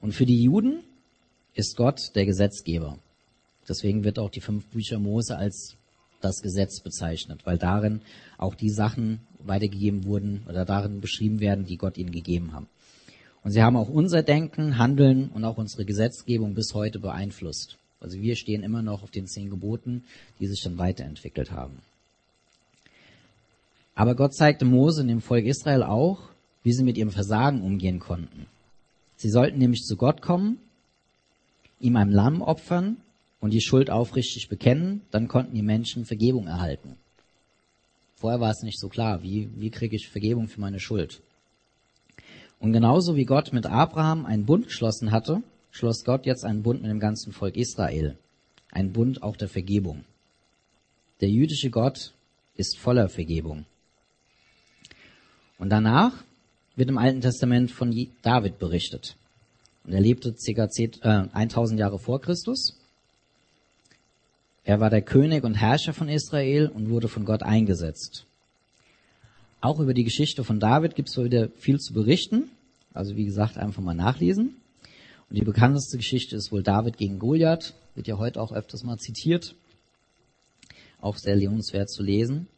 [0.00, 0.84] Und für die Juden
[1.52, 2.98] ist Gott der Gesetzgeber.
[3.68, 5.76] Deswegen wird auch die fünf Bücher Mose als
[6.22, 8.00] das Gesetz bezeichnet, weil darin
[8.38, 12.68] auch die Sachen weitergegeben wurden oder darin beschrieben werden, die Gott ihnen gegeben haben.
[13.46, 17.76] Und sie haben auch unser Denken, Handeln und auch unsere Gesetzgebung bis heute beeinflusst.
[18.00, 20.02] Also wir stehen immer noch auf den zehn Geboten,
[20.40, 21.78] die sich dann weiterentwickelt haben.
[23.94, 26.22] Aber Gott zeigte Mose und dem Volk Israel auch,
[26.64, 28.46] wie sie mit ihrem Versagen umgehen konnten.
[29.16, 30.58] Sie sollten nämlich zu Gott kommen,
[31.78, 32.96] ihm ein Lamm opfern
[33.38, 36.96] und die Schuld aufrichtig bekennen, dann konnten die Menschen Vergebung erhalten.
[38.16, 41.22] Vorher war es nicht so klar, wie, wie kriege ich Vergebung für meine Schuld.
[42.60, 46.82] Und genauso wie Gott mit Abraham einen Bund geschlossen hatte, schloss Gott jetzt einen Bund
[46.82, 48.16] mit dem ganzen Volk Israel.
[48.72, 50.04] Ein Bund auch der Vergebung.
[51.20, 52.12] Der jüdische Gott
[52.54, 53.66] ist voller Vergebung.
[55.58, 56.24] Und danach
[56.76, 59.16] wird im Alten Testament von David berichtet.
[59.84, 60.68] Und er lebte ca.
[61.32, 62.76] 1000 äh, Jahre vor Christus.
[64.64, 68.26] Er war der König und Herrscher von Israel und wurde von Gott eingesetzt.
[69.60, 72.50] Auch über die Geschichte von David gibt es wieder viel zu berichten.
[72.94, 74.56] Also wie gesagt, einfach mal nachlesen.
[75.28, 77.74] Und die bekannteste Geschichte ist wohl David gegen Goliath.
[77.94, 79.54] Wird ja heute auch öfters mal zitiert.
[81.00, 82.48] Auch sehr lohnenswert zu lesen.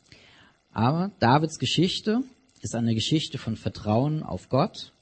[0.72, 2.22] Aber Davids Geschichte
[2.60, 4.92] ist eine Geschichte von Vertrauen auf Gott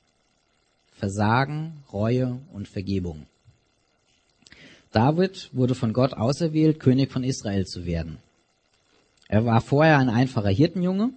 [0.97, 3.27] Versagen, Reue und Vergebung.
[4.93, 8.17] David wurde von Gott auserwählt, König von Israel zu werden.
[9.29, 11.11] Er war vorher ein einfacher Hirtenjunge,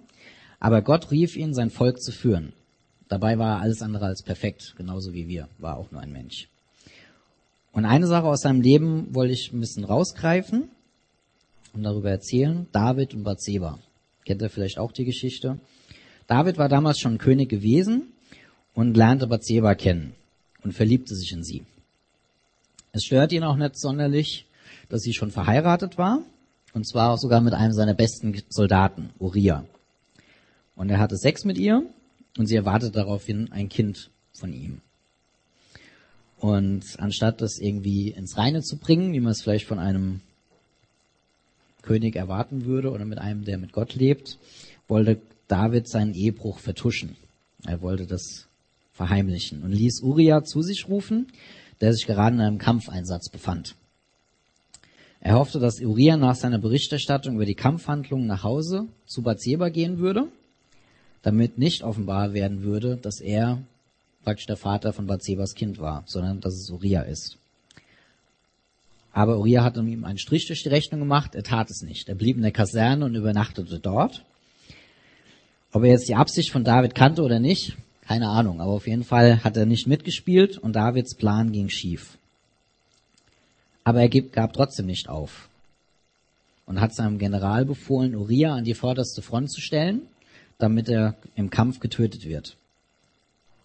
[0.60, 2.52] aber Gott rief ihn, sein Volk zu führen.
[3.08, 6.48] Dabei war er alles andere als perfekt, genauso wie wir, war auch nur ein Mensch.
[7.72, 10.68] Und eine Sache aus seinem Leben wollte ich ein bisschen rausgreifen
[11.72, 12.66] und darüber erzählen.
[12.72, 13.78] David und Bathseba.
[14.24, 15.58] Kennt ihr vielleicht auch die Geschichte?
[16.26, 18.12] David war damals schon König gewesen
[18.74, 20.14] und lernte Bathseba kennen
[20.62, 21.64] und verliebte sich in sie.
[22.92, 24.46] Es stört ihn auch nicht sonderlich,
[24.88, 26.22] dass sie schon verheiratet war,
[26.74, 29.64] und zwar auch sogar mit einem seiner besten Soldaten, Uriah.
[30.80, 31.82] Und er hatte Sex mit ihr
[32.38, 34.80] und sie erwartet daraufhin ein Kind von ihm.
[36.38, 40.22] Und anstatt das irgendwie ins Reine zu bringen, wie man es vielleicht von einem
[41.82, 44.38] König erwarten würde oder mit einem, der mit Gott lebt,
[44.88, 47.14] wollte David seinen Ehebruch vertuschen.
[47.66, 48.46] Er wollte das
[48.94, 51.26] verheimlichen und ließ Uriah zu sich rufen,
[51.82, 53.74] der sich gerade in einem Kampfeinsatz befand.
[55.20, 59.98] Er hoffte, dass Uriah nach seiner Berichterstattung über die Kampfhandlungen nach Hause zu Bathseba gehen
[59.98, 60.28] würde,
[61.22, 63.62] damit nicht offenbar werden würde, dass er
[64.24, 67.36] praktisch der Vater von Bathsebas Kind war, sondern dass es Uriah ist.
[69.12, 72.08] Aber Uriah hat ihm einen Strich durch die Rechnung gemacht, er tat es nicht.
[72.08, 74.24] Er blieb in der Kaserne und übernachtete dort.
[75.72, 79.04] Ob er jetzt die Absicht von David kannte oder nicht, keine Ahnung, aber auf jeden
[79.04, 82.18] Fall hat er nicht mitgespielt und Davids Plan ging schief.
[83.84, 85.48] Aber er gab trotzdem nicht auf
[86.66, 90.02] und hat seinem General befohlen, Uriah an die vorderste Front zu stellen,
[90.62, 92.56] damit er im Kampf getötet wird.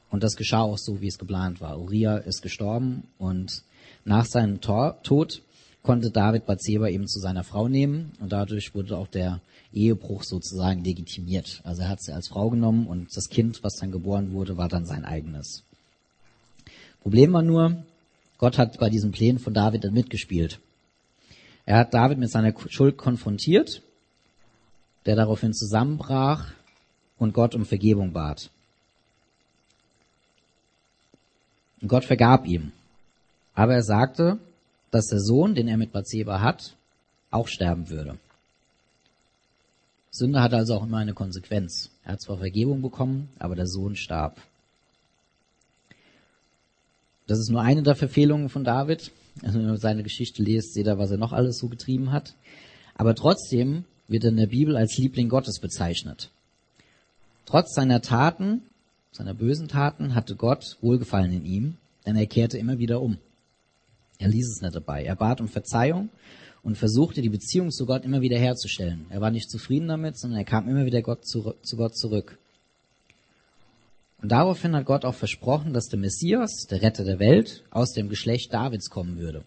[0.10, 1.79] Und das geschah auch so, wie es geplant war.
[1.79, 3.63] Uriah ist gestorben und
[4.05, 5.41] nach seinem Tor Tod
[5.81, 9.41] konnte David Bathseba eben zu seiner Frau nehmen und dadurch wurde auch der
[9.73, 11.62] Ehebruch sozusagen legitimiert.
[11.63, 14.69] Also er hat sie als Frau genommen und das Kind, was dann geboren wurde, war
[14.69, 15.63] dann sein eigenes.
[17.01, 17.84] Problem war nur,
[18.38, 20.60] Gott hat bei diesen Plänen von David dann mitgespielt.
[21.65, 23.81] Er hat David mit seiner Schuld konfrontiert,
[25.05, 26.51] der daraufhin zusammenbrach
[27.17, 28.49] und Gott um Vergebung bat.
[31.82, 32.71] Und Gott vergab ihm.
[33.54, 34.38] Aber er sagte,
[34.91, 36.75] dass der Sohn, den er mit Bathseba hat,
[37.32, 38.17] auch sterben würde.
[40.12, 41.89] Sünde hat also auch immer eine Konsequenz.
[42.04, 44.39] Er hat zwar Vergebung bekommen, aber der Sohn starb.
[47.28, 49.12] Das ist nur eine der Verfehlungen von David.
[49.43, 52.34] Also wenn man seine Geschichte liest, seht ihr, was er noch alles so getrieben hat.
[52.95, 56.30] Aber trotzdem wird er in der Bibel als Liebling Gottes bezeichnet.
[57.45, 58.63] Trotz seiner Taten,
[59.12, 63.17] seiner bösen Taten, hatte Gott Wohlgefallen in ihm, denn er kehrte immer wieder um.
[64.17, 65.03] Er ließ es nicht dabei.
[65.03, 66.10] Er bat um Verzeihung
[66.63, 69.05] und versuchte die Beziehung zu Gott immer wieder herzustellen.
[69.10, 72.39] Er war nicht zufrieden damit, sondern er kam immer wieder Gott zu, zu Gott zurück.
[74.21, 78.10] Und daraufhin hat Gott auch versprochen, dass der Messias, der Retter der Welt, aus dem
[78.10, 79.43] Geschlecht Davids kommen würde.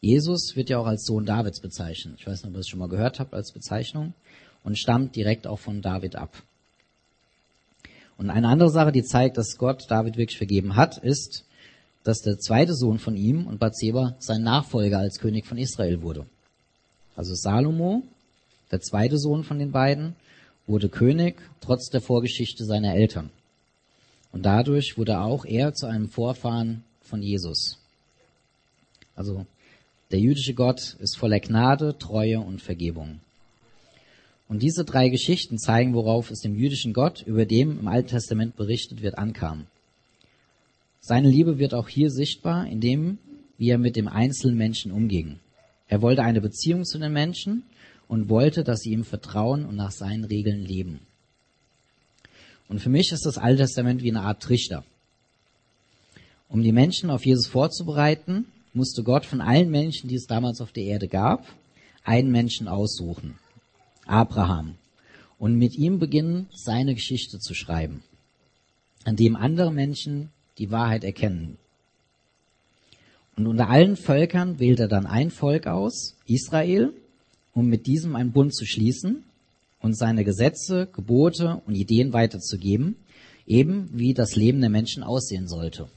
[0.00, 2.14] Jesus wird ja auch als Sohn Davids bezeichnet.
[2.18, 4.14] Ich weiß nicht, ob ihr es schon mal gehört habt als Bezeichnung
[4.64, 6.42] und stammt direkt auch von David ab.
[8.16, 11.44] Und eine andere Sache, die zeigt, dass Gott David wirklich vergeben hat, ist,
[12.04, 16.26] dass der zweite Sohn von ihm und Bathseba sein Nachfolger als König von Israel wurde.
[17.16, 18.02] Also Salomo,
[18.70, 20.16] der zweite Sohn von den beiden,
[20.66, 23.30] wurde König trotz der Vorgeschichte seiner Eltern.
[24.32, 27.78] Und dadurch wurde auch er zu einem Vorfahren von Jesus.
[29.14, 29.46] Also
[30.10, 33.20] der jüdische Gott ist voller Gnade, Treue und Vergebung.
[34.52, 38.54] Und diese drei Geschichten zeigen, worauf es dem jüdischen Gott, über dem im Alten Testament
[38.54, 39.64] berichtet wird, ankam.
[41.00, 43.16] Seine Liebe wird auch hier sichtbar, indem
[43.56, 45.38] wie er mit dem einzelnen Menschen umging.
[45.88, 47.62] Er wollte eine Beziehung zu den Menschen
[48.08, 51.00] und wollte, dass sie ihm vertrauen und nach seinen Regeln leben.
[52.68, 54.84] Und für mich ist das Alte Testament wie eine Art Trichter.
[56.50, 60.72] Um die Menschen auf Jesus vorzubereiten, musste Gott von allen Menschen, die es damals auf
[60.72, 61.46] der Erde gab,
[62.04, 63.38] einen Menschen aussuchen.
[64.06, 64.76] Abraham.
[65.38, 68.02] Und mit ihm beginnen, seine Geschichte zu schreiben,
[69.04, 71.58] an dem andere Menschen die Wahrheit erkennen.
[73.36, 76.92] Und unter allen Völkern wählt er dann ein Volk aus, Israel,
[77.54, 79.24] um mit diesem einen Bund zu schließen
[79.80, 82.96] und seine Gesetze, Gebote und Ideen weiterzugeben,
[83.46, 85.88] eben wie das Leben der Menschen aussehen sollte.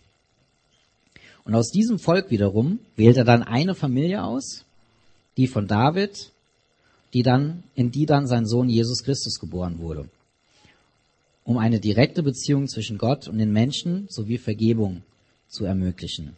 [1.43, 4.65] Und aus diesem Volk wiederum wählt er dann eine Familie aus,
[5.37, 6.31] die von David,
[7.15, 10.07] die dann, in die dann sein Sohn Jesus Christus geboren wurde
[11.45, 15.03] um eine direkte Beziehung zwischen Gott und den Menschen sowie Vergebung
[15.47, 16.35] zu ermöglichen.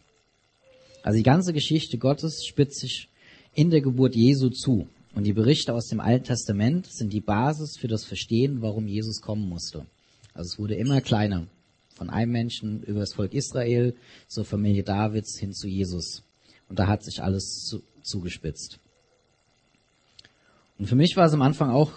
[1.02, 3.08] Also die ganze Geschichte Gottes spitzt sich
[3.54, 4.86] in der Geburt Jesu zu.
[5.14, 9.22] Und die Berichte aus dem Alten Testament sind die Basis für das Verstehen, warum Jesus
[9.22, 9.86] kommen musste.
[10.34, 11.46] Also es wurde immer kleiner
[11.94, 13.96] Von einem Menschen über das Volk Israel
[14.28, 16.22] zur Familie Davids hin zu Jesus.
[16.68, 18.78] Und da hat sich alles zu, zugespitzt.
[20.78, 21.90] Und für mich war es am Anfang auch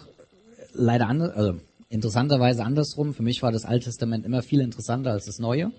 [0.74, 3.14] leider anders, also interessanterweise andersrum.
[3.14, 5.72] Für mich war das Alte Testament immer viel interessanter als das Neue.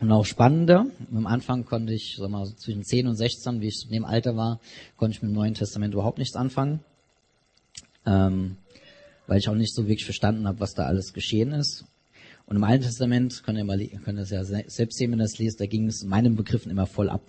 [0.00, 0.86] Und auch spannender.
[1.14, 4.36] Am Anfang konnte ich, sag mal, zwischen 10 und 16, wie ich in dem Alter
[4.36, 4.60] war,
[4.96, 6.80] konnte ich mit dem Neuen Testament überhaupt nichts anfangen.
[8.04, 8.56] Ähm,
[9.26, 11.84] weil ich auch nicht so wirklich verstanden habe, was da alles geschehen ist.
[12.46, 15.24] Und im Alten Testament, könnt ihr mal, könnt ihr es ja selbst sehen, wenn ihr
[15.24, 17.22] das liest, da ging es in meinen Begriffen immer voll ab.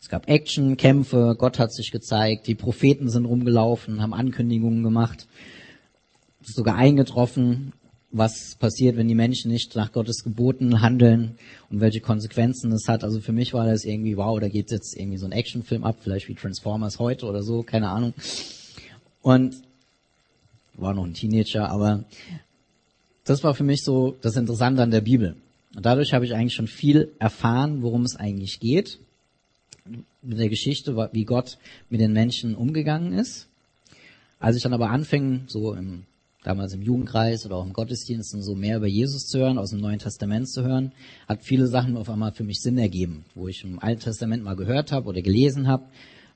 [0.00, 5.26] Es gab Action, Kämpfe, Gott hat sich gezeigt, die Propheten sind rumgelaufen, haben Ankündigungen gemacht,
[6.42, 7.72] sogar eingetroffen,
[8.12, 11.36] was passiert, wenn die Menschen nicht nach Gottes Geboten handeln
[11.68, 13.02] und welche Konsequenzen es hat.
[13.02, 15.96] Also für mich war das irgendwie, wow, da geht jetzt irgendwie so ein Actionfilm ab,
[16.00, 18.14] vielleicht wie Transformers heute oder so, keine Ahnung.
[19.22, 19.56] Und
[20.74, 22.04] war noch ein Teenager, aber
[23.24, 25.36] das war für mich so das Interessante an der Bibel.
[25.74, 28.98] Und dadurch habe ich eigentlich schon viel erfahren, worum es eigentlich geht,
[30.22, 33.48] mit der Geschichte, wie Gott mit den Menschen umgegangen ist.
[34.38, 36.04] Als ich dann aber anfing, so im,
[36.42, 39.80] damals im Jugendkreis oder auch im Gottesdienst, so mehr über Jesus zu hören, aus dem
[39.80, 40.92] Neuen Testament zu hören,
[41.28, 44.56] hat viele Sachen auf einmal für mich Sinn ergeben, wo ich im Alten Testament mal
[44.56, 45.84] gehört habe oder gelesen habe,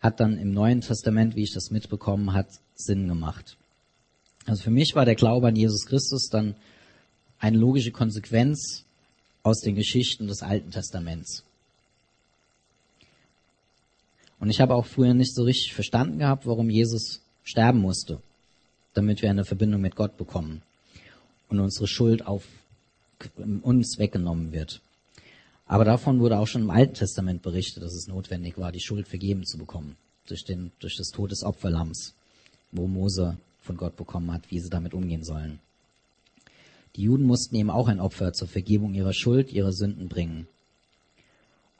[0.00, 3.56] hat dann im Neuen Testament, wie ich das mitbekommen hat, Sinn gemacht.
[4.46, 6.54] Also für mich war der Glaube an Jesus Christus dann
[7.38, 8.84] eine logische Konsequenz
[9.42, 11.44] aus den Geschichten des Alten Testaments.
[14.40, 18.20] Und ich habe auch früher nicht so richtig verstanden gehabt, warum Jesus sterben musste,
[18.94, 20.62] damit wir eine Verbindung mit Gott bekommen
[21.48, 22.44] und unsere Schuld auf
[23.62, 24.80] uns weggenommen wird.
[25.66, 29.08] Aber davon wurde auch schon im Alten Testament berichtet, dass es notwendig war, die Schuld
[29.08, 32.14] vergeben zu bekommen durch, den, durch das Tod des Opferlamms,
[32.72, 35.58] wo Mose von Gott bekommen hat, wie sie damit umgehen sollen.
[36.96, 40.46] Die Juden mussten eben auch ein Opfer zur Vergebung ihrer Schuld, ihrer Sünden bringen.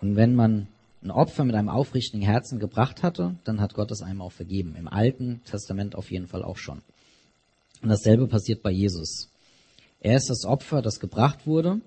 [0.00, 0.66] Und wenn man
[1.02, 4.74] ein Opfer mit einem aufrichtigen Herzen gebracht hatte, dann hat Gott es einem auch vergeben.
[4.76, 6.82] Im Alten Testament auf jeden Fall auch schon.
[7.82, 9.28] Und dasselbe passiert bei Jesus.
[10.00, 11.80] Er ist das Opfer, das gebracht wurde,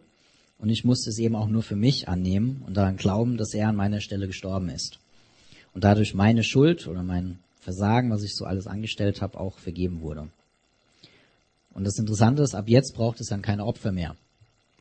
[0.60, 3.70] und ich musste es eben auch nur für mich annehmen und daran glauben, dass er
[3.70, 5.00] an meiner Stelle gestorben ist.
[5.74, 10.02] Und dadurch meine Schuld oder mein Versagen, was ich so alles angestellt habe, auch vergeben
[10.02, 10.30] wurde.
[11.78, 14.16] Und das Interessante ist, ab jetzt braucht es dann keine Opfer mehr,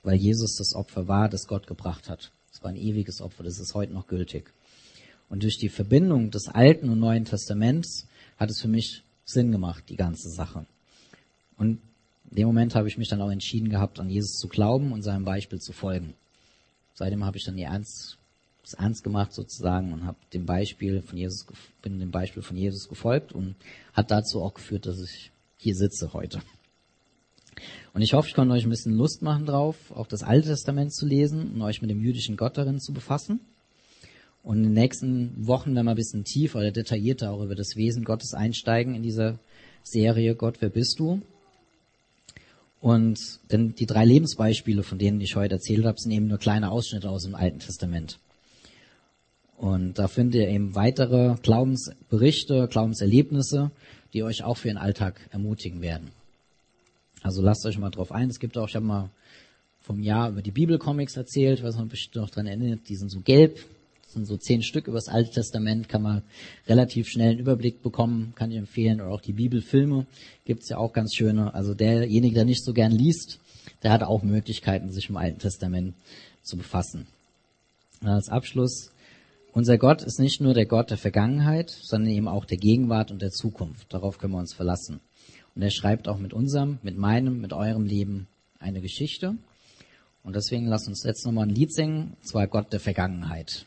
[0.02, 2.32] weil Jesus das Opfer war, das Gott gebracht hat.
[2.50, 4.50] Es war ein ewiges Opfer, das ist heute noch gültig.
[5.28, 8.06] Und durch die Verbindung des Alten und Neuen Testaments
[8.38, 10.64] hat es für mich Sinn gemacht, die ganze Sache.
[11.58, 11.80] Und
[12.30, 15.02] in dem Moment habe ich mich dann auch entschieden gehabt, an Jesus zu glauben und
[15.02, 16.14] seinem Beispiel zu folgen.
[16.94, 18.16] Seitdem habe ich dann die ernst
[18.64, 21.46] es ernst gemacht sozusagen und habe dem Beispiel von Jesus
[21.82, 23.54] bin dem Beispiel von Jesus gefolgt und
[23.92, 26.40] hat dazu auch geführt, dass ich hier sitze heute.
[27.92, 30.92] Und ich hoffe, ich konnte euch ein bisschen Lust machen drauf, auch das Alte Testament
[30.92, 33.40] zu lesen und euch mit dem jüdischen Gott darin zu befassen.
[34.42, 37.74] Und in den nächsten Wochen werden wir ein bisschen tiefer oder detaillierter auch über das
[37.74, 39.38] Wesen Gottes einsteigen in dieser
[39.82, 41.22] Serie Gott, wer bist du?
[42.80, 43.18] Und
[43.50, 47.10] denn die drei Lebensbeispiele, von denen ich heute erzählt habe, sind eben nur kleine Ausschnitte
[47.10, 48.18] aus dem Alten Testament.
[49.56, 53.70] Und da findet ihr eben weitere Glaubensberichte, Glaubenserlebnisse,
[54.12, 56.10] die euch auch für den Alltag ermutigen werden.
[57.26, 58.30] Also lasst euch mal drauf ein.
[58.30, 59.10] Es gibt auch, ich habe mal
[59.80, 63.18] vom Jahr über die Bibelcomics erzählt, was man bestimmt noch dran erinnert, die sind so
[63.18, 63.58] gelb,
[64.04, 66.22] das sind so zehn Stück über das Alte Testament, kann man
[66.68, 69.00] relativ schnell einen Überblick bekommen, kann ich empfehlen.
[69.00, 70.06] Oder auch die Bibelfilme
[70.44, 71.52] gibt's ja auch ganz schöne.
[71.52, 73.40] Also derjenige, der nicht so gern liest,
[73.82, 75.94] der hat auch Möglichkeiten, sich im Alten Testament
[76.44, 77.08] zu befassen.
[78.02, 78.92] Als Abschluss
[79.52, 83.20] unser Gott ist nicht nur der Gott der Vergangenheit, sondern eben auch der Gegenwart und
[83.20, 83.92] der Zukunft.
[83.92, 85.00] Darauf können wir uns verlassen.
[85.56, 88.28] Und er schreibt auch mit unserem, mit meinem, mit eurem Leben
[88.60, 89.34] eine Geschichte.
[90.22, 93.66] Und deswegen lasst uns jetzt nochmal ein Lied singen, zwar Gott der Vergangenheit.